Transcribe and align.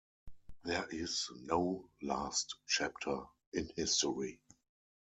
There 0.63 0.87
is 0.89 1.29
no 1.43 1.87
last 2.01 2.55
chapter 2.65 3.19
in 3.53 3.69
history. 3.75 4.39